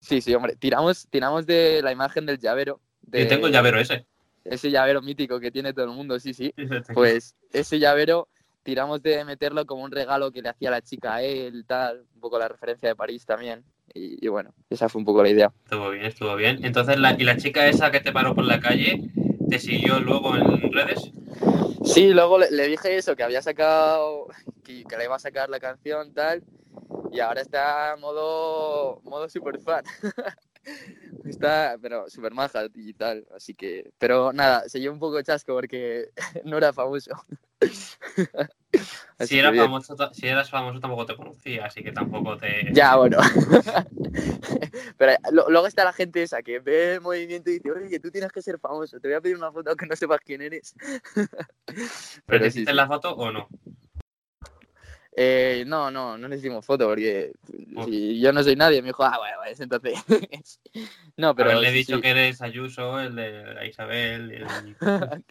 [0.01, 0.57] Sí, sí, hombre.
[0.57, 2.81] Tiramos, tiramos de la imagen del llavero.
[3.03, 3.23] De...
[3.23, 4.05] Yo tengo el llavero ese.
[4.45, 6.53] Ese llavero mítico que tiene todo el mundo, sí, sí.
[6.93, 8.29] Pues ese llavero
[8.65, 12.21] tiramos de meterlo como un regalo que le hacía la chica a él, tal, un
[12.21, 13.63] poco la referencia de París también.
[13.95, 15.53] Y, y, bueno, esa fue un poco la idea.
[15.65, 16.65] Estuvo bien, estuvo bien.
[16.65, 19.09] Entonces, la, ¿y la chica esa que te paró por la calle,
[19.49, 21.13] te siguió luego en redes?
[21.85, 24.27] Sí, luego le, le dije eso, que había sacado,
[24.65, 26.43] que, que, le iba a sacar la canción, tal,
[27.15, 29.85] y ahora está modo, modo super fan.
[31.25, 35.55] está, pero super maja y tal, así que, pero nada, se llevó un poco chasco
[35.55, 36.11] porque
[36.45, 37.13] no era famoso.
[39.21, 42.73] si, era famoso, si eras famoso tampoco te conocía, así que tampoco te...
[42.73, 43.19] Ya, bueno.
[44.99, 48.11] Pero lo, luego está la gente esa que ve el movimiento y dice, oye, tú
[48.11, 50.75] tienes que ser famoso, te voy a pedir una foto aunque no sepas quién eres.
[51.15, 51.29] ¿Pero,
[52.27, 53.49] ¿Pero te hiciste sí, la foto o no?
[55.17, 57.33] Eh, no, no, no le hicimos foto porque
[57.77, 57.85] oh.
[57.85, 58.83] si yo no soy nadie.
[58.83, 60.05] Me dijo, ah, bueno, pues entonces.
[61.17, 61.61] no, pero.
[61.61, 62.03] le he dicho sí.
[62.03, 64.33] que eres Ayuso, el de Isabel.
[64.33, 64.77] El...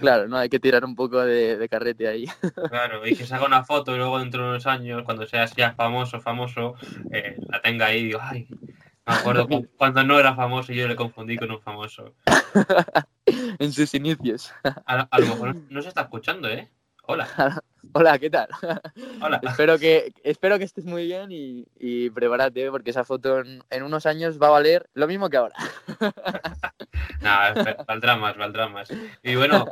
[0.00, 2.24] claro, no, hay que tirar un poco de, de, carrete ahí.
[2.70, 5.54] claro, y que se haga una foto y luego dentro de unos años, cuando seas
[5.54, 6.74] ya famoso, famoso,
[7.12, 8.48] eh, la tenga ahí y digo, ay.
[9.08, 9.46] Me acuerdo
[9.76, 12.16] cuando no era famoso y yo le confundí con un famoso.
[13.60, 14.52] en sus inicios.
[14.64, 16.68] A, a lo mejor no se está escuchando, ¿eh?
[17.04, 17.62] Hola.
[17.98, 18.46] Hola, ¿qué tal?
[19.22, 19.40] Hola.
[19.42, 23.82] espero, que, espero que estés muy bien y, y prepárate porque esa foto en, en,
[23.84, 25.54] unos años va a valer lo mismo que ahora.
[27.22, 28.92] no, valdrá más, valdrá más.
[29.22, 29.64] Y bueno,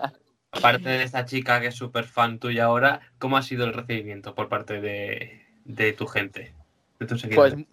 [0.52, 4.34] aparte de esta chica que es súper fan tuya ahora, ¿cómo ha sido el recibimiento
[4.34, 6.54] por parte de, de tu gente?
[6.98, 7.66] De tus seguidores?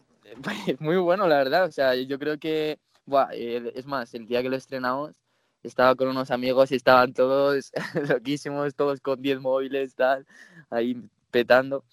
[0.43, 1.63] Pues muy bueno, la verdad.
[1.63, 5.20] O sea, yo creo que, buah, es más, el día que lo estrenamos
[5.63, 7.71] estaba con unos amigos y estaban todos
[8.09, 10.25] loquísimos, todos con 10 móviles, tal,
[10.69, 10.97] ahí
[11.31, 11.83] petando.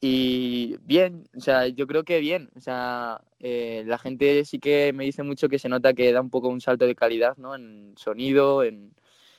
[0.00, 4.92] Y bien, o sea, yo creo que bien, o sea, eh, la gente sí que
[4.92, 7.54] me dice mucho que se nota que da un poco un salto de calidad, ¿no?
[7.54, 8.94] En sonido, en,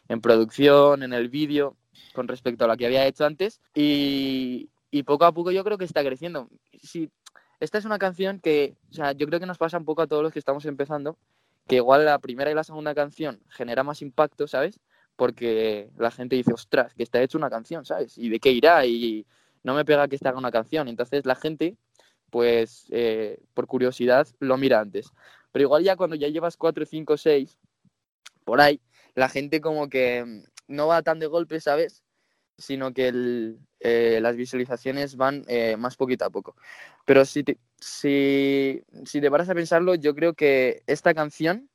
[0.08, 1.78] en producción, en el vídeo,
[2.13, 3.62] con respecto a lo que había hecho antes.
[3.76, 6.50] Y, y poco a poco yo creo que está creciendo.
[6.82, 7.12] Sí,
[7.60, 10.08] esta es una canción que, o sea, yo creo que nos pasa un poco a
[10.08, 11.18] todos los que estamos empezando,
[11.67, 14.80] que igual la primera y la segunda canción genera más impacto, ¿sabes?
[15.17, 18.17] porque la gente dice, ostras, que está hecho una canción, ¿sabes?
[18.17, 18.86] ¿Y de qué irá?
[18.86, 19.25] Y
[19.63, 20.88] no me pega que esta haga una canción.
[20.88, 21.75] Entonces la gente,
[22.30, 25.12] pues, eh, por curiosidad, lo mira antes.
[25.51, 27.58] Pero igual ya cuando ya llevas 4, 5, 6,
[28.45, 28.80] por ahí,
[29.15, 32.03] la gente como que no va tan de golpe, ¿sabes?
[32.58, 36.56] Sino que el, eh, las visualizaciones van eh, más poquito a poco.
[37.06, 41.70] Pero si te, si, si te paras a pensarlo, yo creo que esta canción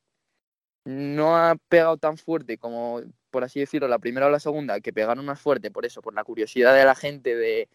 [0.85, 4.93] no ha pegado tan fuerte como, por así decirlo, la primera o la segunda, que
[4.93, 7.69] pegaron más fuerte por eso, por la curiosidad de la gente de,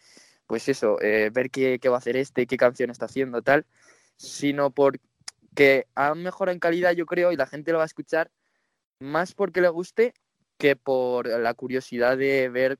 [0.45, 3.65] pues eso, eh, ver qué, qué, va a hacer este, qué canción está haciendo, tal,
[4.17, 8.31] sino porque han mejorado en calidad, yo creo, y la gente lo va a escuchar
[8.99, 10.13] más porque le guste
[10.57, 12.79] que por la curiosidad de ver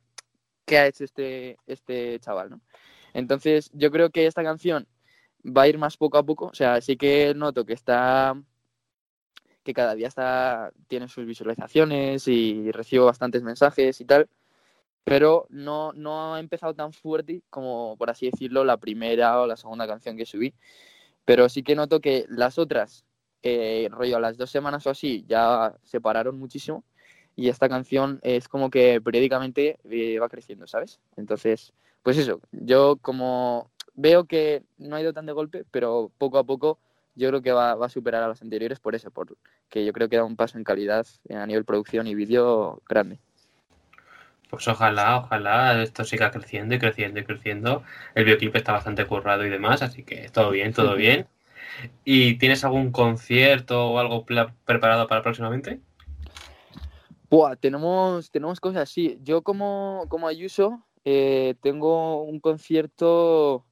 [0.67, 2.61] qué ha hecho este, este chaval, ¿no?
[3.13, 4.87] Entonces, yo creo que esta canción
[5.45, 8.35] va a ir más poco a poco, o sea, sí que noto que está
[9.63, 14.29] que cada día está, tiene sus visualizaciones y recibo bastantes mensajes y tal,
[15.03, 19.57] pero no, no ha empezado tan fuerte como, por así decirlo, la primera o la
[19.57, 20.53] segunda canción que subí.
[21.25, 23.05] Pero sí que noto que las otras,
[23.43, 26.85] eh, rollo a las dos semanas o así, ya se pararon muchísimo
[27.37, 30.99] y esta canción es como que periódicamente eh, va creciendo, ¿sabes?
[31.15, 31.71] Entonces,
[32.01, 36.43] pues eso, yo como veo que no ha ido tan de golpe, pero poco a
[36.43, 36.79] poco
[37.15, 40.09] yo creo que va, va, a superar a las anteriores por eso, porque yo creo
[40.09, 43.19] que da un paso en calidad a nivel producción y vídeo grande.
[44.49, 47.83] Pues ojalá, ojalá esto siga creciendo y creciendo y creciendo.
[48.15, 51.27] El videoclip está bastante currado y demás, así que todo bien, todo bien.
[52.03, 55.81] ¿Y tienes algún concierto o algo preparado para próximamente?
[57.29, 59.19] Buah, tenemos, tenemos cosas así.
[59.21, 63.65] Yo como, como Ayuso eh, tengo un concierto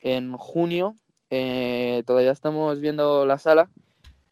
[0.00, 0.96] en junio
[1.30, 3.70] eh, todavía estamos viendo la sala,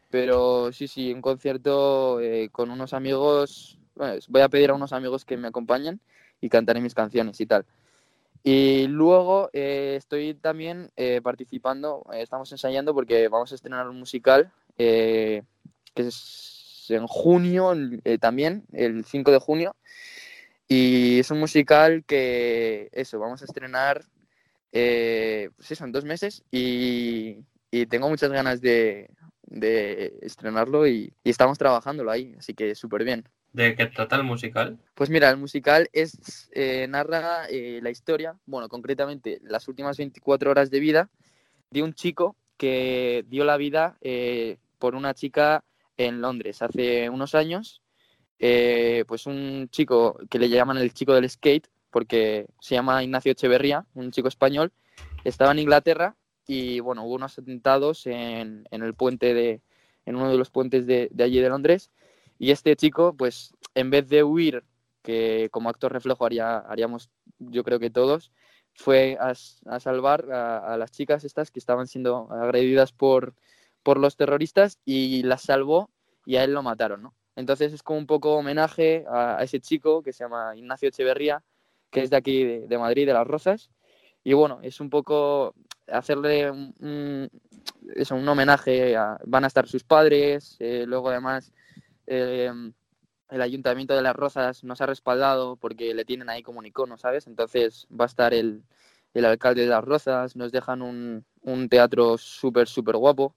[0.09, 3.79] pero sí, sí, un concierto eh, con unos amigos.
[4.27, 6.01] voy a pedir a unos amigos que me acompañen
[6.41, 7.65] y cantaré mis canciones y tal.
[8.43, 10.91] Y luego estoy también
[11.23, 15.43] participando, estamos ensayando porque vamos a estrenar un musical que
[15.95, 16.60] es
[16.91, 17.73] en junio
[18.19, 19.75] también, el 5 de junio.
[20.67, 24.05] Y es un musical que, eso, vamos a estrenar
[24.71, 27.39] eh, pues eso, en dos meses y,
[27.71, 29.09] y tengo muchas ganas de,
[29.43, 33.27] de estrenarlo y, y, estamos trabajándolo ahí, así que súper bien.
[33.51, 34.77] ¿De qué trata el musical?
[34.95, 40.51] Pues mira, el musical es eh, narra eh, la historia, bueno, concretamente las últimas 24
[40.51, 41.09] horas de vida
[41.69, 45.65] de un chico que dio la vida eh, por una chica
[45.97, 47.81] en Londres hace unos años.
[48.43, 53.31] Eh, pues un chico que le llaman el chico del skate, porque se llama Ignacio
[53.33, 54.71] Echeverría, un chico español,
[55.23, 56.15] estaba en Inglaterra
[56.47, 59.61] y bueno, hubo unos atentados en, en el puente de,
[60.05, 61.91] en uno de los puentes de, de, allí de Londres
[62.39, 64.63] y este chico, pues en vez de huir,
[65.03, 68.31] que como actor reflejo haría, haríamos yo creo que todos,
[68.73, 69.33] fue a,
[69.65, 73.35] a salvar a, las chicas estas que estaban siendo agredidas por,
[73.83, 75.89] por los terroristas y las salvó
[76.25, 77.15] y a él lo mataron, ¿no?
[77.35, 81.43] Entonces es como un poco homenaje a, ese chico que se llama Ignacio Echeverría,
[81.89, 83.69] que es de aquí, de, Madrid, de Las Rozas.
[84.23, 85.55] Y bueno, es un poco
[85.87, 87.29] hacerle un, un,
[87.95, 88.95] eso, un homenaje.
[88.95, 91.51] A, van a estar sus padres, eh, luego además
[92.07, 92.51] eh,
[93.29, 96.97] el Ayuntamiento de Las Rozas nos ha respaldado porque le tienen ahí como un icono,
[96.97, 97.27] ¿sabes?
[97.27, 98.63] Entonces va a estar el,
[99.13, 103.35] el alcalde de Las Rozas, nos dejan un, un teatro súper, súper guapo.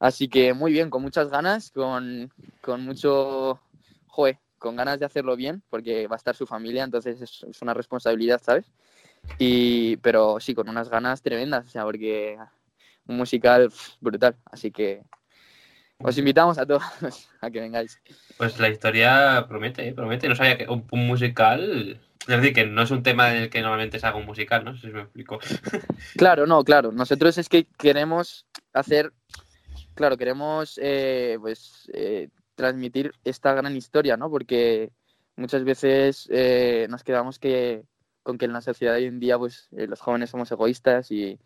[0.00, 3.60] Así que muy bien, con muchas ganas, con, con mucho...
[4.08, 7.62] Joder, con ganas de hacerlo bien, porque va a estar su familia, entonces es, es,
[7.62, 8.72] una responsabilidad, ¿sabes?
[9.38, 12.36] Y, pero sí, con unas ganas tremendas, o sea, porque
[13.06, 15.02] un musical brutal, así que
[16.02, 16.82] os invitamos a todos
[17.40, 18.00] a que vengáis.
[18.38, 19.92] Pues la historia promete, ¿eh?
[19.92, 22.00] promete, no sabía que un, un, musical...
[22.20, 24.62] Es decir, que no es un tema en el que normalmente se haga un musical,
[24.62, 24.76] ¿no?
[24.76, 25.38] si me explico.
[26.16, 26.92] Claro, no, claro.
[26.92, 29.12] Nosotros es que queremos hacer,
[29.94, 34.30] claro, queremos eh, pues eh, transmitir esta gran historia, ¿no?
[34.30, 34.92] Porque
[35.36, 37.84] muchas veces eh, nos quedamos que
[38.22, 41.38] con que en la sociedad hoy en día pues eh, los jóvenes somos egoístas y,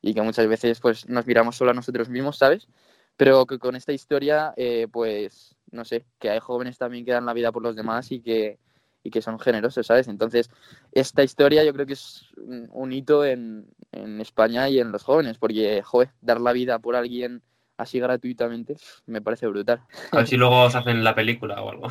[0.00, 2.68] y, que muchas veces pues nos miramos solo a nosotros mismos, ¿sabes?
[3.16, 4.54] Pero que con esta historia
[4.90, 8.20] pues no sé, que hay jóvenes también que dan la vida por los demás y
[8.20, 8.58] que,
[9.02, 10.06] y que son generosos, ¿sabes?
[10.06, 10.50] Entonces,
[10.92, 15.38] esta historia yo creo que es un hito en, en, España y en los jóvenes,
[15.38, 17.42] porque, joder, dar la vida por alguien
[17.76, 19.82] así gratuitamente, me parece brutal.
[20.10, 21.88] A ver si luego os hacen la película o algo.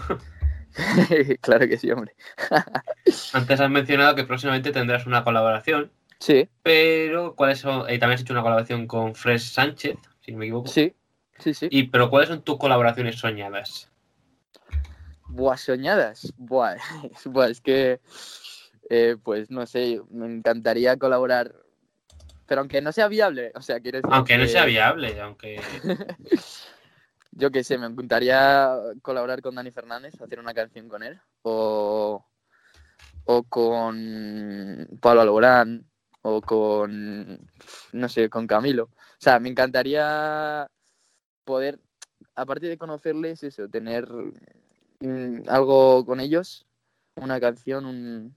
[1.42, 2.16] claro que sí, hombre.
[3.34, 5.92] Antes has mencionado que próximamente tendrás una colaboración.
[6.20, 6.48] Sí.
[6.64, 7.82] Pero, ¿cuáles son?
[7.90, 10.68] Y también has hecho una colaboración con Fresh Sánchez, si no me equivoco.
[10.68, 10.94] Sí,
[11.40, 11.68] sí, sí.
[11.72, 13.92] Y, pero, ¿cuáles son tus colaboraciones soñadas?
[15.28, 16.34] Buah, soñadas.
[16.38, 16.78] Buah,
[17.26, 18.00] buah, es que,
[18.90, 21.56] eh, pues no sé, me encantaría colaborar.
[22.52, 24.02] Pero aunque no sea viable, o sea, decir.
[24.12, 25.62] Aunque no sea viable, aunque...
[27.32, 31.18] Yo qué sé, me encantaría colaborar con Dani Fernández, hacer una canción con él.
[31.44, 32.26] O,
[33.24, 35.86] o con Pablo Alborán.
[36.24, 37.40] O con,
[37.94, 38.84] no sé, con Camilo.
[38.84, 40.70] O sea, me encantaría
[41.46, 41.80] poder,
[42.36, 44.10] aparte de conocerles, eso, tener
[45.00, 46.68] mm, algo con ellos,
[47.16, 48.36] una canción, un,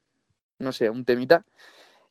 [0.60, 1.44] no sé, un temita.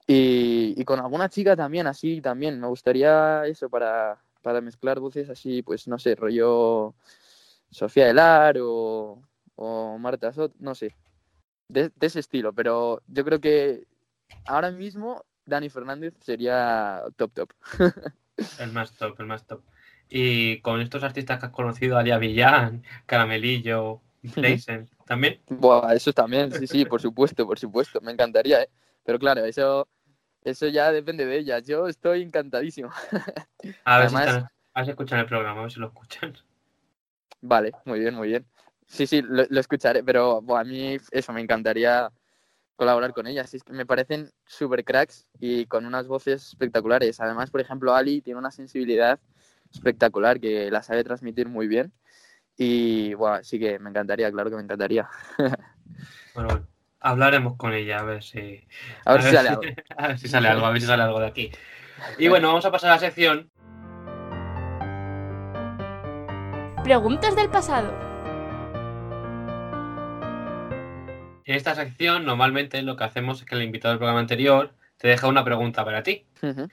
[0.07, 2.59] Y, y con alguna chica también, así también.
[2.59, 6.93] Me gustaría eso para, para mezclar voces así, pues no sé, rollo
[7.69, 9.21] Sofía Delar o,
[9.55, 10.95] o Marta Sot, no sé.
[11.69, 13.87] De, de ese estilo, pero yo creo que
[14.45, 17.53] ahora mismo Dani Fernández sería top top.
[18.59, 19.61] El más top, el más top.
[20.09, 24.01] Y con estos artistas que has conocido, Alia Villán, Caramelillo,
[24.35, 25.39] Blazen, ¿también?
[25.47, 28.69] Buah, eso también, sí, sí, por supuesto, por supuesto, me encantaría, ¿eh?
[29.03, 29.87] Pero claro, eso,
[30.43, 31.63] eso ya depende de ellas.
[31.65, 32.89] Yo estoy encantadísimo.
[33.85, 35.87] A ver, si Además- están- a ver si escuchan el programa, a ver si lo
[35.87, 36.33] escuchan.
[37.41, 38.45] Vale, muy bien, muy bien.
[38.87, 42.11] Sí, sí, lo, lo escucharé, pero a mí eso me encantaría
[42.75, 43.53] colaborar con ellas.
[43.53, 47.19] Es que me parecen súper cracks y con unas voces espectaculares.
[47.19, 49.19] Además, por ejemplo, Ali tiene una sensibilidad
[49.71, 51.91] espectacular que la sabe transmitir muy bien.
[52.57, 55.07] Y buah, sí que me encantaría, claro que me encantaría.
[56.33, 56.65] Bueno, bueno,
[57.03, 58.65] hablaremos con ella, a ver si...
[59.05, 59.61] A ver si sale algo.
[59.97, 61.51] a ver si sale algo, a ver si sale algo de aquí.
[62.17, 63.49] Y bueno, vamos a pasar a la sección
[66.83, 67.93] Preguntas del pasado.
[71.45, 75.07] En esta sección, normalmente lo que hacemos es que el invitado del programa anterior te
[75.07, 76.25] deja una pregunta para ti.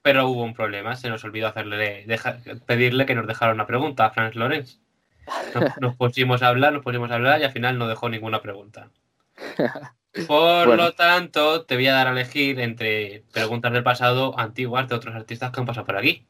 [0.02, 4.06] Pero hubo un problema, se nos olvidó hacerle deja- pedirle que nos dejara una pregunta
[4.06, 4.80] a Franz Lorenz.
[5.54, 8.42] Nos, nos pusimos a hablar, nos pusimos a hablar y al final no dejó ninguna
[8.42, 8.88] pregunta.
[10.26, 10.76] Por Bueno.
[10.84, 15.14] lo tanto, te voy a dar a elegir entre preguntas del pasado antiguas de otros
[15.14, 16.26] artistas que han pasado por aquí.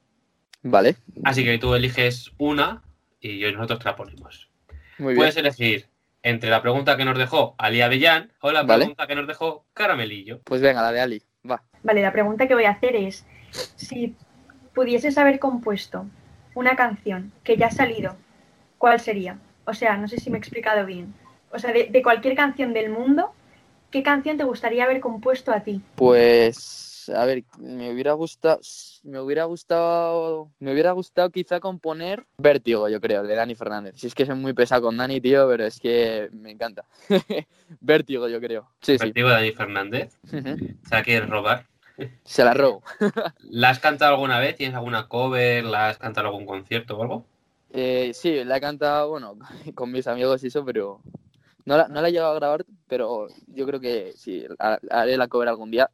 [0.62, 2.82] Vale, Así que tú eliges una
[3.20, 4.50] y yo- nosotros te la ponemos.
[4.98, 5.16] muy bien.
[5.16, 5.86] Puedes elegir
[6.22, 8.80] entre la pregunta que nos dejó Ali Avellán o la Vale.
[8.84, 10.40] pregunta que nos dejó Caramelillo.
[10.44, 11.62] Pues venga, la de Ali, va.
[11.82, 13.24] Vale, la pregunta que voy a hacer es,
[13.76, 14.14] si
[14.74, 16.04] pudieses haber compuesto
[16.54, 18.16] una canción que ya ha salido,
[18.76, 19.38] ¿cuál sería?
[19.64, 21.14] O sea, no sé si me he explicado bien.
[21.50, 23.32] O sea, de, de cualquier canción del mundo,
[23.90, 25.80] ¿qué canción te gustaría haber compuesto a ti?
[25.96, 28.60] Pues, a ver, me hubiera gustado,
[29.02, 33.94] me hubiera gustado, me hubiera gustado quizá componer Vértigo, yo creo, de Dani Fernández.
[33.96, 36.84] Si es que soy muy pesado con Dani, tío, pero es que me encanta.
[37.80, 38.68] Vértigo, yo creo.
[38.80, 39.04] Sí, sí.
[39.04, 40.18] Vertigo de Dani Fernández.
[40.32, 40.56] Ujú.
[40.88, 41.66] ¿Se la quieres robar?
[42.24, 42.82] Se la robo.
[43.40, 44.56] ¿La has cantado alguna vez?
[44.56, 45.64] ¿Tienes alguna cover?
[45.64, 47.26] ¿La has cantado en algún concierto o algo?
[47.72, 49.36] Eh, sí, la he cantado, bueno,
[49.74, 51.00] con mis amigos y eso, pero
[51.64, 55.16] no la, no la he llegado a grabar, pero yo creo que sí, ha- haré
[55.16, 55.90] la cover algún día.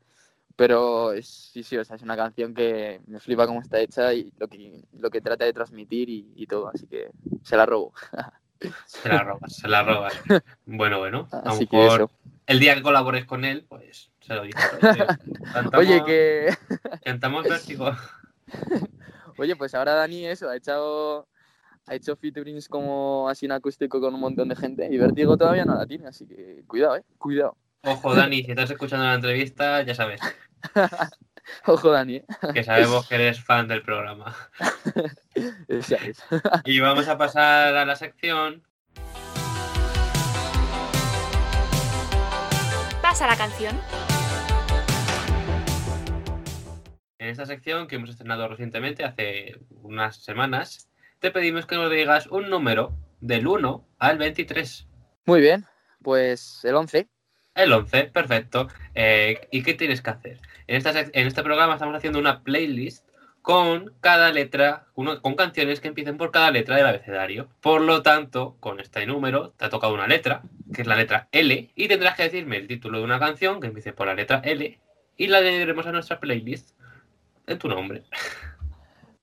[0.57, 4.15] Pero es- sí, sí, o sea, es una canción que me flipa cómo está hecha
[4.15, 7.11] y lo que, lo que trata de transmitir y, y todo, así que
[7.43, 7.93] se la robo.
[8.87, 10.15] Se la robas, se la robas.
[10.65, 11.29] Bueno, bueno.
[11.31, 12.09] A lo mejor
[12.47, 14.43] el día que colabores con él, pues se lo.
[14.43, 14.55] Oye,
[15.53, 16.51] Cantamos, Oye, que.
[17.05, 17.91] cantamos Vértigo.
[19.39, 21.29] Oye, pues ahora Dani eso, ha hecho.
[21.89, 25.65] Ha hecho featurings como así en acústico con un montón de gente y Vertigo todavía
[25.65, 27.57] no la tiene, así que cuidado, eh, cuidado.
[27.85, 30.21] Ojo, Dani, si estás escuchando la entrevista, ya sabes
[31.67, 32.27] Ojo, Dani, eh.
[32.53, 34.35] que sabemos que eres fan del programa.
[36.65, 38.63] Y vamos a pasar a la sección
[43.03, 43.79] Pasa la canción.
[47.19, 50.89] En esta sección que hemos estrenado recientemente, hace unas semanas,
[51.27, 54.87] te pedimos que nos digas un número del 1 al 23.
[55.25, 55.65] Muy bien,
[56.01, 57.09] pues el 11.
[57.57, 58.69] El 11, perfecto.
[58.95, 60.41] Eh, ¿Y qué tienes que hacer?
[60.69, 63.09] En, esta en este programa estamos haciendo una playlist
[63.43, 67.49] con cada letra, uno- con canciones que empiecen por cada letra del abecedario.
[67.61, 71.27] Por lo tanto, con este número te ha tocado una letra, que es la letra
[71.33, 74.43] L, y tendrás que decirme el título de una canción que empiece por la letra
[74.45, 74.79] L,
[75.17, 76.79] y la añadiremos a nuestra playlist
[77.49, 78.05] en tu nombre.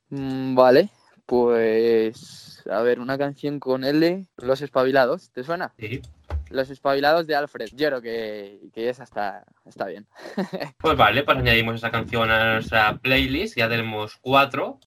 [0.10, 0.90] Mm, vale,
[1.26, 5.74] pues a ver, una canción con L, Los Espabilados, ¿te suena?
[5.78, 6.02] Sí.
[6.50, 10.08] Los Espabilados de Alfred, yo creo que, que esa está, está bien.
[10.80, 14.80] Pues vale, pues añadimos esa canción a nuestra playlist, ya tenemos cuatro.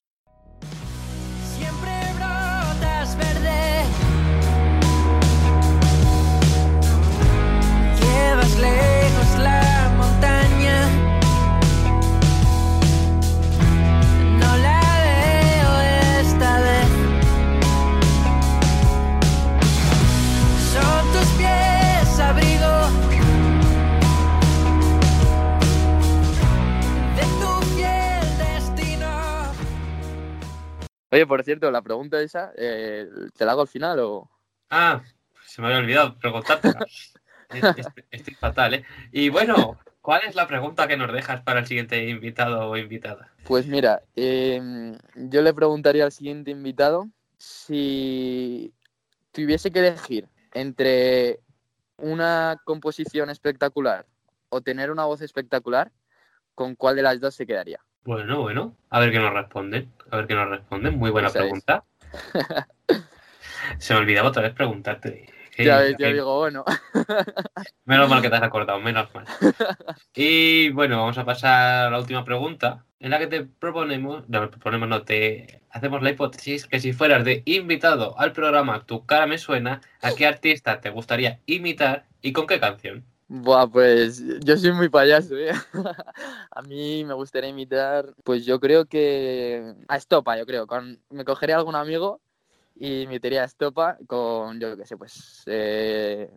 [31.11, 34.29] Oye, por cierto, la pregunta esa, eh, ¿te la hago al final o...?
[34.69, 35.01] Ah,
[35.45, 36.79] se me había olvidado preguntártela.
[37.49, 38.85] Estoy, estoy fatal, ¿eh?
[39.13, 43.31] Y bueno, ¿cuál es la pregunta que nos dejas para el siguiente invitado o invitada?
[43.45, 48.73] Pues mira, em, yo le preguntaría al siguiente invitado si
[49.31, 51.39] tuviese que elegir entre
[51.97, 54.05] una composición espectacular
[54.49, 55.91] o tener una voz espectacular,
[56.53, 57.79] ¿con cuál de las dos se quedaría?
[58.07, 59.91] Bueno, bueno, a ver qué nos responden.
[60.09, 60.97] A ver qué nos responden.
[60.97, 61.83] Muy buena pregunta.
[63.79, 65.25] Se me olvidaba otra vez preguntarte.
[65.57, 66.63] Ya ya digo, bueno,
[67.83, 69.25] Menos mal que te has acordado, menos mal.
[70.15, 74.49] Y bueno, vamos a pasar a la última pregunta, en la que te proponemos, no,
[74.49, 79.27] proponemos, no, te hacemos la hipótesis que si fueras de invitado al programa Tu cara
[79.27, 83.03] me suena, ¿a qué artista te gustaría imitar y con qué canción?
[83.29, 85.51] Buah, pues yo soy muy payaso, ¿eh?
[86.51, 90.65] A mí me gustaría imitar, pues yo creo que a Estopa, yo creo.
[90.65, 91.01] Con...
[91.09, 92.21] Me cogería algún amigo
[92.73, 96.31] y imitaría a Estopa con, yo qué sé, pues eh,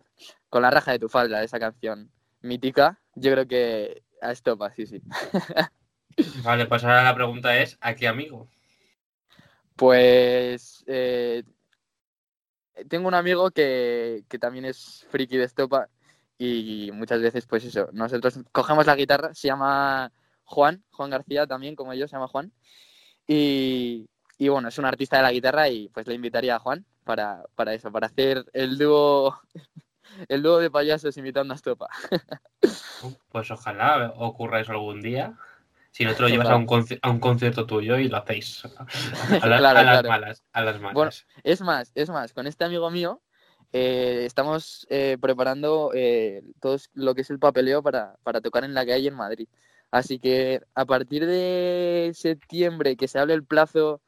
[0.49, 2.11] con la raja de tu falda, esa canción
[2.41, 2.99] mítica.
[3.15, 5.01] Yo creo que a Estopa, sí, sí.
[6.43, 8.49] Vale, pues ahora la pregunta es, ¿a qué amigo?
[9.77, 11.43] Pues eh,
[12.89, 15.87] tengo un amigo que, que también es friki de estopa
[16.43, 20.11] y muchas veces pues eso, nosotros cogemos la guitarra, se llama
[20.43, 22.51] Juan, Juan García también como yo, se llama Juan
[23.27, 26.85] y, y bueno, es un artista de la guitarra y pues le invitaría a Juan
[27.03, 29.39] para, para eso, para hacer el dúo,
[30.27, 31.87] el dúo de payasos imitando a estopa.
[33.31, 35.33] Pues ojalá ocurra eso algún día.
[35.91, 36.67] Si no te lo llevas a un,
[37.01, 38.63] a un concierto tuyo y lo hacéis.
[39.41, 40.09] A, la- Claro, a las claro.
[40.09, 40.93] malas, a las malas.
[40.93, 41.11] Bueno,
[41.43, 43.21] Es más, es más, con este amigo mío
[43.73, 48.73] eh, estamos eh, preparando eh, todo lo que es el papeleo para, para tocar en
[48.73, 49.47] la calle en Madrid.
[49.91, 54.01] Así que a partir de septiembre, que se hable el plazo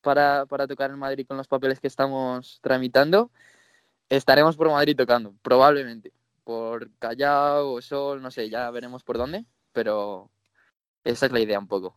[0.00, 3.30] para, para tocar en Madrid con los papeles que estamos tramitando,
[4.08, 6.12] estaremos por Madrid tocando, probablemente.
[6.44, 10.30] Por Callao o Sol, no sé, ya veremos por dónde, pero
[11.04, 11.96] esa es la idea un poco.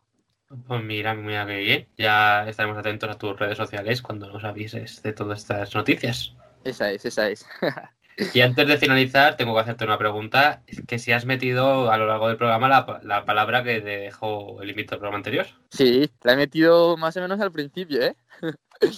[0.67, 1.87] Pues mira, mira qué bien.
[1.97, 6.35] Ya estaremos atentos a tus redes sociales cuando nos avises de todas estas noticias.
[6.63, 7.45] Esa es, esa es.
[8.33, 10.61] Y antes de finalizar, tengo que hacerte una pregunta.
[10.87, 14.61] Que si has metido a lo largo del programa la, la palabra que te dejó
[14.61, 15.47] el invitado del programa anterior.
[15.71, 18.15] Sí, la he metido más o menos al principio, ¿eh?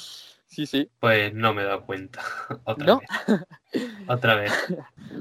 [0.47, 0.89] sí, sí.
[0.99, 2.21] Pues no me he dado cuenta.
[2.65, 2.99] Otra ¿No?
[2.99, 3.89] vez.
[4.07, 4.51] Otra vez.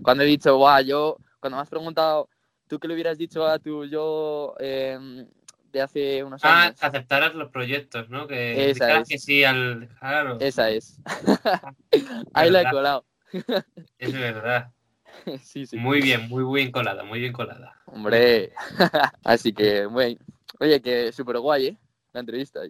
[0.02, 2.28] Cuando he dicho, guau, yo, cuando me has preguntado,
[2.66, 5.26] ¿tú qué le hubieras dicho a tu yo em,
[5.74, 6.82] de hace unos Ah, años?
[6.82, 8.26] aceptarás los proyectos, ¿no?
[8.28, 9.08] Que Esa es.
[9.08, 9.88] que sí al.
[9.98, 10.38] Claro.
[10.40, 10.98] Esa es.
[12.32, 13.04] Ahí la he colado.
[13.98, 14.72] Es verdad.
[15.42, 15.76] sí, sí.
[15.76, 17.74] Muy bien, muy bien colada, muy bien colada.
[17.86, 18.52] Hombre.
[19.24, 20.18] Así que, muy...
[20.60, 21.76] Oye, que súper guay, ¿eh?
[22.12, 22.60] La entrevista.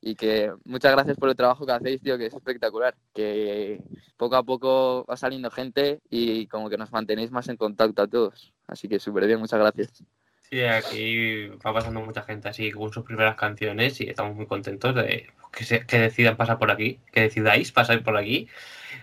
[0.00, 2.96] Y que muchas gracias por el trabajo que hacéis, tío, que es espectacular.
[3.14, 3.80] Que
[4.16, 8.06] poco a poco va saliendo gente y como que nos mantenéis más en contacto a
[8.08, 8.52] todos.
[8.66, 10.02] Así que súper bien, muchas gracias.
[10.50, 14.94] Sí, aquí va pasando mucha gente así con sus primeras canciones y estamos muy contentos
[14.94, 18.48] de que, se- que decidan pasar por aquí, que decidáis pasar por aquí.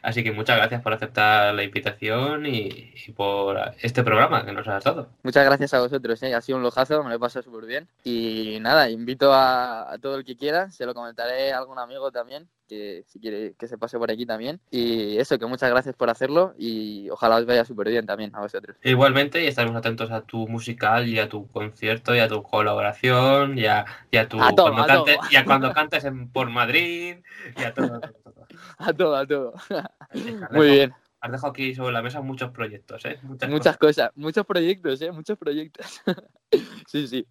[0.06, 4.68] Así que muchas gracias por aceptar la invitación y, y por este programa que nos
[4.68, 5.10] has dado.
[5.24, 6.36] Muchas gracias a vosotros, ¿eh?
[6.36, 7.88] ha sido un lojazo, me lo he pasado súper bien.
[8.04, 12.12] Y nada, invito a, a todo el que quiera, se lo comentaré a algún amigo
[12.12, 14.60] también, que si quiere que se pase por aquí también.
[14.70, 18.42] Y eso, que muchas gracias por hacerlo y ojalá os vaya súper bien también a
[18.42, 18.78] vosotros.
[18.84, 23.58] Igualmente, y estaremos atentos a tu musical y a tu concierto y a tu colaboración
[23.58, 26.52] y a, y a tu A todo, cuando cantes, y a cuando cantes en, por
[26.52, 27.18] Madrid
[27.58, 28.00] y a todo.
[28.00, 28.45] todo, todo.
[28.78, 29.54] A todo, a todo.
[30.14, 33.18] Muy dejado- bien, Has dejado aquí sobre la mesa muchos proyectos, ¿eh?
[33.24, 35.12] Muchas, muchas cosas, muchos proyectos, ¿eh?
[35.12, 36.02] Muchos proyectos.
[36.88, 37.28] sí, sí.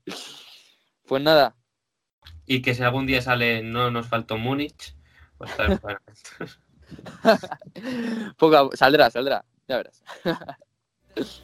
[1.06, 1.54] Pues nada,
[2.46, 4.96] Y que si algún día sale No nos faltó Múnich,
[5.38, 5.98] pues estaremos bueno.
[8.38, 10.02] poco a- saldrá, saldrá, ya verás.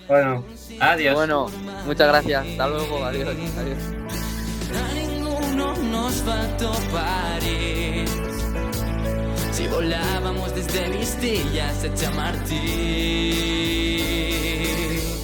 [0.09, 0.45] Bueno,
[0.81, 1.15] adiós.
[1.15, 1.47] Bueno,
[1.87, 3.79] muchas gracias, hasta luego, adiós, adiós.
[4.75, 7.90] A ninguno nos faltó París.
[9.61, 12.57] Si volábamos desde Vistillas a Chamartín.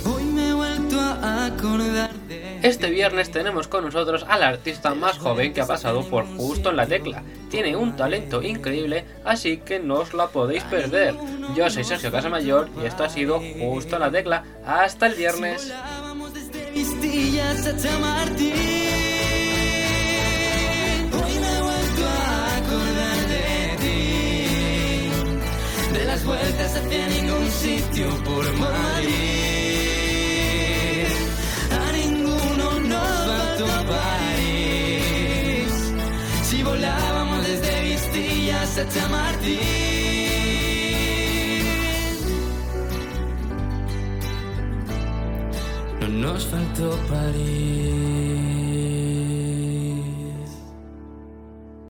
[0.05, 2.59] Hoy me he vuelto a acordar de.
[2.63, 6.77] Este viernes tenemos con nosotros al artista más joven que ha pasado por justo en
[6.77, 7.23] la tecla.
[7.49, 11.15] Tiene un talento increíble, así que no os la podéis perder.
[11.55, 14.45] Yo soy Sergio Casamayor y esto ha sido justo en la tecla.
[14.67, 15.73] Hasta el viernes.
[15.73, 17.75] Volábamos desde Vistillas a
[26.17, 29.17] las vueltas hacia ningún sitio por Madrid.
[31.71, 35.73] A ninguno nos faltó París.
[36.43, 39.61] Si volábamos desde Vistillas a Chamartín.
[46.01, 48.16] No nos faltó París.